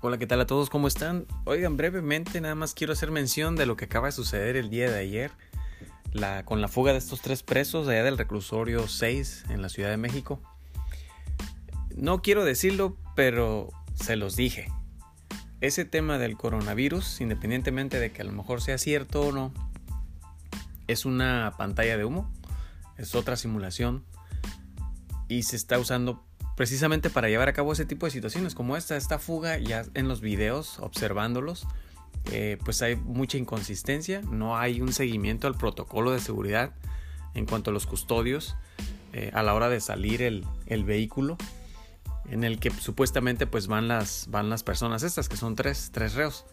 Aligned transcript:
Hola, 0.00 0.16
¿qué 0.16 0.28
tal 0.28 0.40
a 0.40 0.46
todos? 0.46 0.70
¿Cómo 0.70 0.86
están? 0.86 1.26
Oigan, 1.44 1.76
brevemente 1.76 2.40
nada 2.40 2.54
más 2.54 2.72
quiero 2.72 2.92
hacer 2.92 3.10
mención 3.10 3.56
de 3.56 3.66
lo 3.66 3.76
que 3.76 3.86
acaba 3.86 4.06
de 4.06 4.12
suceder 4.12 4.54
el 4.54 4.70
día 4.70 4.88
de 4.88 5.00
ayer 5.00 5.32
la, 6.12 6.44
con 6.44 6.60
la 6.60 6.68
fuga 6.68 6.92
de 6.92 6.98
estos 6.98 7.20
tres 7.20 7.42
presos 7.42 7.88
allá 7.88 8.04
del 8.04 8.16
reclusorio 8.16 8.86
6 8.86 9.46
en 9.48 9.60
la 9.60 9.68
Ciudad 9.68 9.90
de 9.90 9.96
México. 9.96 10.40
No 11.96 12.22
quiero 12.22 12.44
decirlo, 12.44 12.96
pero 13.16 13.70
se 13.96 14.14
los 14.14 14.36
dije. 14.36 14.70
Ese 15.60 15.84
tema 15.84 16.16
del 16.16 16.36
coronavirus, 16.36 17.20
independientemente 17.20 17.98
de 17.98 18.12
que 18.12 18.22
a 18.22 18.24
lo 18.24 18.30
mejor 18.30 18.62
sea 18.62 18.78
cierto 18.78 19.22
o 19.22 19.32
no, 19.32 19.52
es 20.86 21.06
una 21.06 21.54
pantalla 21.58 21.96
de 21.96 22.04
humo, 22.04 22.32
es 22.98 23.16
otra 23.16 23.34
simulación 23.34 24.04
y 25.26 25.42
se 25.42 25.56
está 25.56 25.76
usando 25.76 26.24
precisamente 26.58 27.08
para 27.08 27.28
llevar 27.28 27.48
a 27.48 27.52
cabo 27.52 27.72
ese 27.72 27.86
tipo 27.86 28.06
de 28.06 28.10
situaciones 28.10 28.56
como 28.56 28.76
esta, 28.76 28.96
esta 28.96 29.20
fuga 29.20 29.58
ya 29.58 29.84
en 29.94 30.08
los 30.08 30.20
videos, 30.20 30.80
observándolos, 30.80 31.68
eh, 32.32 32.58
pues 32.64 32.82
hay 32.82 32.96
mucha 32.96 33.38
inconsistencia, 33.38 34.22
no 34.22 34.58
hay 34.58 34.80
un 34.80 34.92
seguimiento 34.92 35.46
al 35.46 35.54
protocolo 35.54 36.10
de 36.10 36.18
seguridad 36.18 36.72
en 37.34 37.46
cuanto 37.46 37.70
a 37.70 37.72
los 37.72 37.86
custodios 37.86 38.56
eh, 39.12 39.30
a 39.34 39.44
la 39.44 39.54
hora 39.54 39.68
de 39.68 39.78
salir 39.80 40.20
el, 40.20 40.44
vehículo 40.82 41.36
en 42.28 42.42
el 42.42 42.58
que 42.58 42.72
supuestamente 42.72 43.46
pues 43.46 43.68
van 43.68 43.86
las, 43.86 44.26
van 44.28 44.50
las 44.50 44.64
personas 44.64 45.04
estas 45.04 45.28
que 45.28 45.36
son 45.36 45.54
tres, 45.54 45.90
tres 45.92 46.14
reos. 46.14 46.44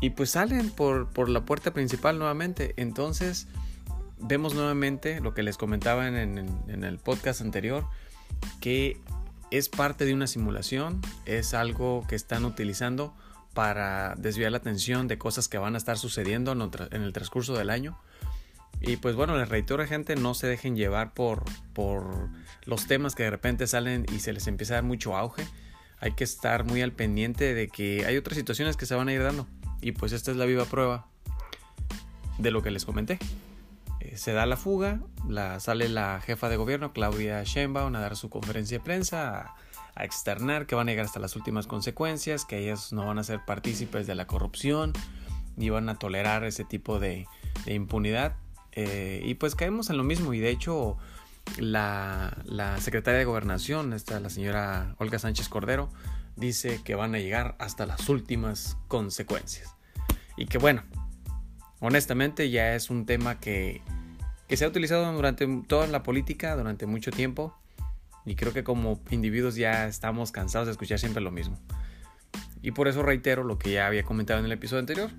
Y 0.00 0.10
pues 0.10 0.30
salen 0.30 0.70
por, 0.70 1.08
por 1.10 1.28
la 1.28 1.44
puerta 1.44 1.72
principal 1.72 2.20
nuevamente. 2.20 2.74
Entonces 2.76 3.48
vemos 4.20 4.54
nuevamente 4.54 5.20
lo 5.20 5.34
que 5.34 5.42
les 5.42 5.58
comentaba 5.58 6.06
en, 6.06 6.16
en 6.68 6.84
el 6.84 6.98
podcast 6.98 7.40
anterior 7.40 7.88
que 8.60 9.00
es 9.50 9.68
parte 9.68 10.04
de 10.04 10.14
una 10.14 10.26
simulación, 10.26 11.00
es 11.24 11.54
algo 11.54 12.04
que 12.08 12.16
están 12.16 12.44
utilizando 12.44 13.14
para 13.54 14.14
desviar 14.16 14.52
la 14.52 14.58
atención 14.58 15.08
de 15.08 15.18
cosas 15.18 15.48
que 15.48 15.58
van 15.58 15.74
a 15.74 15.78
estar 15.78 15.96
sucediendo 15.96 16.52
en 16.52 17.02
el 17.02 17.12
transcurso 17.12 17.54
del 17.54 17.70
año. 17.70 17.98
Y 18.80 18.96
pues 18.98 19.14
bueno, 19.14 19.36
les 19.38 19.48
reitero 19.48 19.86
gente, 19.86 20.16
no 20.16 20.34
se 20.34 20.46
dejen 20.46 20.76
llevar 20.76 21.14
por, 21.14 21.44
por 21.72 22.28
los 22.64 22.86
temas 22.86 23.14
que 23.14 23.22
de 23.22 23.30
repente 23.30 23.66
salen 23.66 24.04
y 24.12 24.20
se 24.20 24.34
les 24.34 24.46
empieza 24.46 24.74
a 24.74 24.76
dar 24.76 24.84
mucho 24.84 25.16
auge. 25.16 25.46
Hay 25.98 26.12
que 26.12 26.24
estar 26.24 26.64
muy 26.64 26.82
al 26.82 26.92
pendiente 26.92 27.54
de 27.54 27.68
que 27.68 28.04
hay 28.04 28.18
otras 28.18 28.36
situaciones 28.36 28.76
que 28.76 28.84
se 28.84 28.94
van 28.94 29.08
a 29.08 29.14
ir 29.14 29.22
dando. 29.22 29.46
Y 29.80 29.92
pues 29.92 30.12
esta 30.12 30.30
es 30.30 30.36
la 30.36 30.44
viva 30.44 30.66
prueba 30.66 31.06
de 32.36 32.50
lo 32.50 32.62
que 32.62 32.70
les 32.70 32.84
comenté. 32.84 33.18
Se 34.16 34.32
da 34.32 34.46
la 34.46 34.56
fuga, 34.56 35.00
la, 35.28 35.60
sale 35.60 35.88
la 35.88 36.20
jefa 36.20 36.48
de 36.48 36.56
gobierno, 36.56 36.92
Claudia 36.92 37.42
Sheinbaum, 37.44 37.94
a 37.94 38.00
dar 38.00 38.16
su 38.16 38.30
conferencia 38.30 38.78
de 38.78 38.84
prensa, 38.84 39.54
a, 39.94 40.04
externar 40.04 40.66
que 40.66 40.74
van 40.74 40.88
a 40.88 40.90
llegar 40.90 41.06
hasta 41.06 41.20
las 41.20 41.36
últimas 41.36 41.66
consecuencias, 41.66 42.44
que 42.44 42.58
ellos 42.58 42.92
no 42.92 43.06
van 43.06 43.18
a 43.18 43.24
ser 43.24 43.40
partícipes 43.46 44.06
de 44.06 44.14
la 44.14 44.26
corrupción, 44.26 44.92
ni 45.56 45.70
van 45.70 45.88
a 45.88 45.98
tolerar 45.98 46.44
ese 46.44 46.64
tipo 46.64 46.98
de, 46.98 47.26
impunidad. 47.66 48.36
Eh, 48.72 49.22
y 49.24 49.34
pues 49.34 49.54
caemos 49.54 49.88
en 49.88 49.96
lo 49.96 50.04
mismo, 50.04 50.34
y 50.34 50.40
de 50.40 50.50
hecho 50.50 50.98
la, 51.58 52.36
la 52.44 52.78
secretaria 52.80 53.18
de 53.18 53.24
gobernación, 53.24 53.92
esta, 53.92 54.20
la 54.20 54.28
señora 54.28 54.94
Olga 54.98 55.18
Sánchez 55.18 55.48
Cordero, 55.48 55.88
dice 56.36 56.80
que 56.84 56.94
van 56.94 57.14
a 57.14 57.18
llegar 57.18 57.56
hasta 57.58 57.86
las 57.86 58.08
últimas 58.08 58.76
consecuencias. 58.88 59.74
Y 60.36 60.46
que 60.46 60.58
bueno, 60.58 60.82
honestamente 61.80 62.50
ya 62.50 62.74
es 62.74 62.90
un 62.90 63.06
tema 63.06 63.40
que 63.40 63.82
que 64.48 64.56
se 64.56 64.64
ha 64.64 64.68
utilizado 64.68 65.10
durante 65.12 65.46
toda 65.66 65.86
la 65.86 66.02
política, 66.02 66.56
durante 66.56 66.86
mucho 66.86 67.10
tiempo, 67.10 67.56
y 68.24 68.34
creo 68.34 68.52
que 68.52 68.64
como 68.64 69.00
individuos 69.10 69.54
ya 69.54 69.86
estamos 69.86 70.32
cansados 70.32 70.66
de 70.66 70.72
escuchar 70.72 70.98
siempre 70.98 71.22
lo 71.22 71.30
mismo. 71.30 71.58
Y 72.62 72.72
por 72.72 72.88
eso 72.88 73.02
reitero 73.02 73.44
lo 73.44 73.58
que 73.58 73.72
ya 73.72 73.86
había 73.86 74.02
comentado 74.02 74.40
en 74.40 74.46
el 74.46 74.52
episodio 74.52 74.80
anterior. 74.80 75.10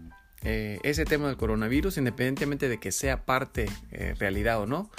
Eh, 0.44 0.79
ese 0.84 1.06
tema 1.06 1.28
del 1.28 1.38
coronavirus, 1.38 1.97
independientemente 1.97 2.68
de 2.68 2.79
que 2.79 2.91
sea 2.91 3.25
parte 3.25 3.69
eh, 3.91 4.13
realidad 4.19 4.62
o 4.62 4.66
no, 4.66 4.91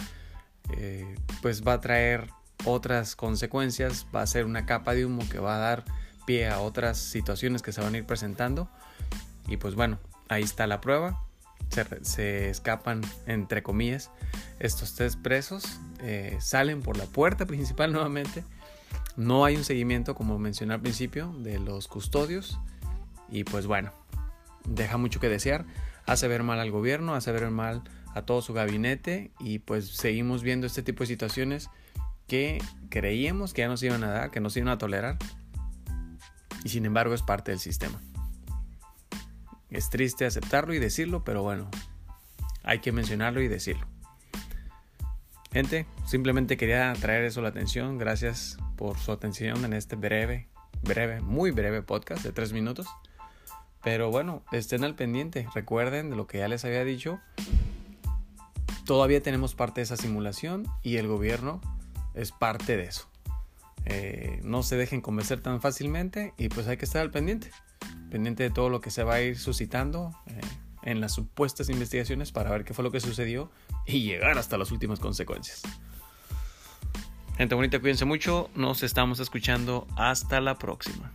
eh, 0.77 1.15
pues 1.43 1.67
va 1.67 1.75
a 1.75 1.81
traer 1.81 2.29
otras 2.65 3.17
consecuencias, 3.17 4.07
va 4.15 4.23
a 4.23 4.27
ser 4.27 4.47
una 4.47 4.67
capa 4.67 4.95
de 4.95 5.05
humo 5.05 5.29
que 5.31 5.39
va 5.39 5.57
a 5.57 5.59
dar 5.59 5.85
pie 6.27 6.49
a 6.49 6.61
otras 6.61 6.99
situaciones 6.99 7.63
que 7.63 7.73
se 7.73 7.81
van 7.81 7.95
a 7.95 7.99
ir 7.99 8.07
presentando. 8.07 8.71
Y 9.47 9.59
pues 9.59 9.75
bueno, 9.75 9.99
ahí 10.29 10.43
está 10.43 10.67
la 10.67 10.81
prueba 10.81 11.28
se, 12.03 12.51
escapan, 12.51 13.01
entre 13.27 13.63
comillas, 13.63 14.11
estos 14.59 14.95
tres 14.95 15.17
presos, 15.17 15.65
eh, 16.01 16.37
salen 16.41 16.83
por 16.83 16.97
la 16.97 17.05
puerta 17.05 17.47
principal 17.47 17.93
nuevamente. 17.93 18.45
No 19.17 19.45
hay 19.45 19.57
un 19.57 19.65
seguimiento, 19.65 20.15
como 20.15 20.39
mencioné 20.39 20.75
al 20.75 20.81
principio, 20.81 21.33
de 21.39 21.59
los 21.59 21.89
custodios. 21.89 22.59
Y 23.31 23.45
pues 23.45 23.67
bueno, 23.67 23.93
deja 24.65 24.97
mucho 24.97 25.21
que 25.21 25.29
desear. 25.29 25.67
Hace 26.07 26.29
ver 26.29 26.43
mal 26.43 26.61
al 26.61 26.71
gobierno, 26.71 27.15
hace 27.15 27.33
ver 27.33 27.51
mal 27.51 27.83
a 28.15 28.23
todo 28.23 28.43
su 28.43 28.55
gabinete. 28.55 29.33
Y 29.41 29.59
pues 29.59 29.89
seguimos 29.89 30.43
viendo 30.43 30.67
este 30.67 30.83
tipo 30.83 31.03
de 31.03 31.09
situaciones 31.09 31.69
que 32.29 32.63
creíamos 32.91 33.53
que 33.53 33.63
ya 33.63 33.69
nos 33.69 33.83
iban 33.83 34.05
a 34.05 34.09
dar, 34.09 34.31
que 34.31 34.41
nos 34.41 34.57
iban 34.57 34.69
a 34.69 34.79
tolerar. 34.79 35.17
Y 36.65 36.69
sin 36.69 36.87
embargo 36.87 37.15
es 37.15 37.23
parte 37.23 37.51
del 37.51 37.61
sistema. 37.61 38.01
Es 39.71 39.91
triste 39.91 40.25
aceptarlo 40.25 40.73
y 40.73 40.79
decirlo, 40.79 41.25
pero 41.25 41.43
bueno, 41.43 41.71
hay 42.63 42.79
que 42.79 42.93
mencionarlo 42.93 43.41
y 43.43 43.49
decirlo. 43.49 43.87
Gente, 45.53 45.87
simplemente 46.07 46.57
quería 46.57 46.93
traer 46.95 47.25
eso 47.25 47.41
a 47.41 47.43
la 47.43 47.49
atención. 47.51 47.99
Gracias 47.99 48.59
por 48.77 48.99
su 48.99 49.13
atención 49.13 49.65
en 49.65 49.73
este 49.73 49.97
breve, 49.97 50.49
breve, 50.83 51.21
muy 51.21 51.51
breve 51.51 51.83
podcast 51.83 52.23
de 52.23 52.33
tres 52.33 52.53
minutos. 52.53 52.87
Pero 53.83 54.11
bueno, 54.11 54.43
estén 54.53 54.85
al 54.85 54.95
pendiente. 54.95 55.47
Recuerden 55.55 56.11
de 56.11 56.17
lo 56.17 56.27
que 56.27 56.39
ya 56.39 56.49
les 56.49 56.65
había 56.65 56.85
dicho. 56.85 57.21
Todavía 58.85 59.23
tenemos 59.23 59.55
parte 59.55 59.81
de 59.81 59.85
esa 59.85 59.97
simulación 59.97 60.67
y 60.83 60.97
el 60.97 61.07
gobierno 61.07 61.61
es 62.15 62.33
parte 62.33 62.77
de 62.77 62.85
eso. 62.85 63.09
Eh, 63.85 64.41
no 64.43 64.63
se 64.63 64.77
dejen 64.77 65.01
convencer 65.01 65.41
tan 65.41 65.61
fácilmente 65.61 66.35
y 66.37 66.49
pues 66.49 66.69
hay 66.69 66.77
que 66.77 66.85
estar 66.85 67.01
al 67.03 67.11
pendiente 67.11 67.51
pendiente 68.09 68.43
de 68.43 68.51
todo 68.51 68.71
lo 68.71 68.81
que 68.81 68.91
se 68.91 69.03
va 69.03 69.15
a 69.15 69.21
ir 69.21 69.39
suscitando 69.39 70.13
eh, 70.27 70.41
en 70.83 71.01
las 71.01 71.15
supuestas 71.15 71.69
investigaciones 71.69 72.33
para 72.33 72.51
ver 72.51 72.65
qué 72.65 72.75
fue 72.75 72.85
lo 72.85 72.91
que 72.91 73.01
sucedió 73.01 73.51
y 73.87 74.03
llegar 74.03 74.39
hasta 74.39 74.59
las 74.59 74.71
últimas 74.73 75.01
consecuencias. 75.01 75.63
Gente 77.37 77.55
bonita, 77.55 77.79
cuídense 77.79 78.05
mucho, 78.05 78.51
nos 78.55 78.83
estamos 78.83 79.21
escuchando, 79.21 79.87
hasta 79.97 80.41
la 80.41 80.59
próxima. 80.59 81.13